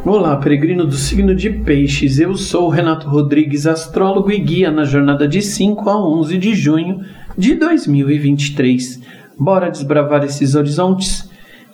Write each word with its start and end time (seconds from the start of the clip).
Olá, 0.06 0.38
peregrino 0.38 0.86
do 0.86 0.96
signo 0.96 1.36
de 1.36 1.50
Peixes. 1.50 2.20
Eu 2.20 2.36
sou 2.36 2.70
Renato 2.70 3.10
Rodrigues, 3.10 3.68
astrólogo 3.68 4.32
e 4.32 4.40
guia 4.40 4.72
na 4.72 4.86
jornada 4.86 5.28
de 5.28 5.42
5 5.42 5.90
a 5.90 6.00
11 6.00 6.38
de 6.38 6.56
junho 6.56 7.02
de 7.38 7.56
2023. 7.56 9.02
Bora 9.38 9.70
desbravar 9.70 10.24
esses 10.24 10.56
horizontes? 10.56 11.27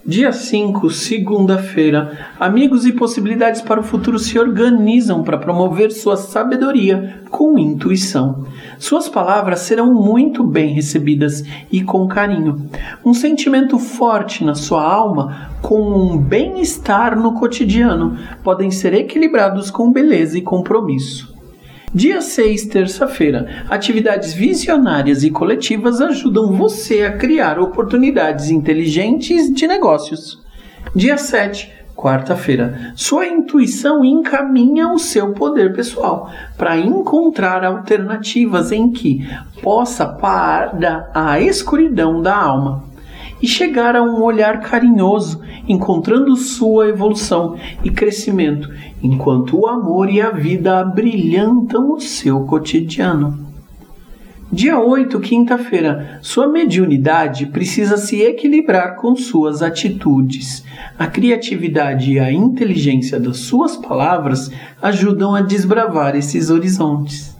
Dia 0.05 0.33
5, 0.33 0.89
segunda-feira. 0.89 2.27
Amigos 2.37 2.85
e 2.85 2.91
possibilidades 2.91 3.61
para 3.61 3.79
o 3.79 3.83
futuro 3.83 4.19
se 4.19 4.37
organizam 4.37 5.23
para 5.23 5.37
promover 5.37 5.93
sua 5.93 6.17
sabedoria 6.17 7.21
com 7.29 7.57
intuição. 7.57 8.45
Suas 8.77 9.07
palavras 9.07 9.61
serão 9.61 9.93
muito 9.93 10.43
bem 10.43 10.73
recebidas 10.73 11.45
e 11.71 11.81
com 11.81 12.05
carinho. 12.05 12.69
Um 13.05 13.13
sentimento 13.13 13.79
forte 13.79 14.43
na 14.43 14.55
sua 14.55 14.83
alma, 14.83 15.49
com 15.61 15.81
um 15.81 16.17
bem-estar 16.17 17.17
no 17.17 17.35
cotidiano, 17.35 18.17
podem 18.43 18.71
ser 18.71 18.93
equilibrados 18.93 19.71
com 19.71 19.89
beleza 19.89 20.37
e 20.37 20.41
compromisso. 20.41 21.32
Dia 21.95 22.21
6, 22.21 22.65
terça-feira. 22.65 23.65
Atividades 23.69 24.33
visionárias 24.33 25.23
e 25.23 25.29
coletivas 25.29 26.01
ajudam 26.01 26.51
você 26.51 27.03
a 27.03 27.15
criar 27.15 27.59
oportunidades 27.59 28.49
inteligentes 28.49 29.53
de 29.53 29.67
negócios. 29.67 30.41
Dia 30.95 31.19
7, 31.19 31.71
quarta-feira. 31.95 32.93
Sua 32.95 33.27
intuição 33.27 34.03
encaminha 34.03 34.87
o 34.87 34.97
seu 34.97 35.33
poder 35.33 35.75
pessoal 35.75 36.31
para 36.57 36.75
encontrar 36.79 37.63
alternativas 37.63 38.71
em 38.71 38.91
que 38.91 39.29
possa 39.61 40.07
parar 40.07 41.11
a 41.13 41.39
escuridão 41.39 42.23
da 42.23 42.35
alma 42.35 42.91
e 43.43 43.47
chegar 43.47 43.93
a 43.93 44.01
um 44.01 44.23
olhar 44.23 44.61
carinhoso, 44.61 45.41
encontrando 45.67 46.33
sua 46.37 46.87
evolução 46.87 47.57
e 47.83 47.89
crescimento, 47.89 48.71
enquanto 49.03 49.59
o 49.59 49.67
amor 49.67 50.09
e 50.09 50.21
a 50.21 50.31
vida 50.31 50.79
abrilhantam 50.79 51.91
o 51.91 51.99
seu 51.99 52.45
cotidiano. 52.45 53.51
Dia 54.49 54.79
8, 54.79 55.19
quinta-feira. 55.19 56.19
Sua 56.21 56.47
mediunidade 56.47 57.47
precisa 57.47 57.97
se 57.97 58.21
equilibrar 58.21 58.95
com 58.95 59.13
suas 59.13 59.61
atitudes. 59.61 60.63
A 60.97 61.07
criatividade 61.07 62.13
e 62.13 62.19
a 62.19 62.31
inteligência 62.31 63.19
das 63.19 63.39
suas 63.39 63.75
palavras 63.75 64.49
ajudam 64.81 65.35
a 65.35 65.41
desbravar 65.41 66.15
esses 66.15 66.49
horizontes. 66.49 67.32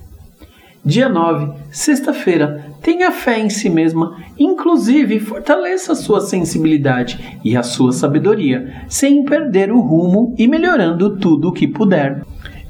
Dia 0.86 1.08
9, 1.08 1.54
sexta-feira. 1.72 2.74
Tenha 2.82 3.10
fé 3.10 3.40
em 3.40 3.50
si 3.50 3.70
mesma, 3.70 4.18
inclusive 4.38 5.18
fortaleça 5.18 5.94
a 5.94 5.96
sua 5.96 6.20
sensibilidade 6.20 7.40
e 7.42 7.56
a 7.56 7.64
sua 7.64 7.94
sabedoria, 7.94 8.84
sem 8.90 9.24
perder 9.24 9.72
o 9.72 9.80
rumo 9.80 10.36
e 10.38 10.46
melhorando 10.46 11.16
tudo 11.16 11.48
o 11.48 11.54
que 11.54 11.70
puder. 11.70 12.26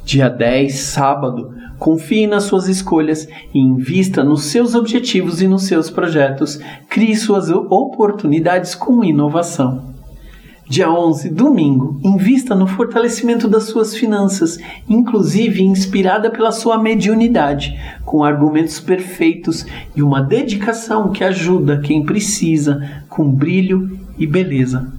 Dia 0.06 0.30
10, 0.30 0.76
sábado. 0.76 1.56
Confie 1.80 2.28
nas 2.28 2.44
suas 2.44 2.68
escolhas 2.68 3.28
e 3.52 3.58
invista 3.58 4.24
nos 4.24 4.44
seus 4.44 4.76
objetivos 4.76 5.42
e 5.42 5.48
nos 5.48 5.64
seus 5.64 5.90
projetos. 5.90 6.60
Crie 6.88 7.16
suas 7.16 7.50
oportunidades 7.50 8.76
com 8.76 9.04
inovação. 9.04 9.93
Dia 10.74 10.92
11, 10.92 11.30
domingo, 11.30 12.00
invista 12.04 12.56
no 12.56 12.66
fortalecimento 12.66 13.48
das 13.48 13.66
suas 13.66 13.96
finanças, 13.96 14.58
inclusive 14.90 15.62
inspirada 15.62 16.32
pela 16.32 16.52
sua 16.52 16.82
mediunidade, 16.82 17.80
com 18.04 18.24
argumentos 18.24 18.80
perfeitos 18.80 19.68
e 19.96 20.02
uma 20.02 20.20
dedicação 20.20 21.12
que 21.12 21.24
ajuda 21.24 21.78
quem 21.78 22.04
precisa, 22.04 23.04
com 23.08 23.30
brilho 23.30 24.00
e 24.18 24.26
beleza. 24.26 24.92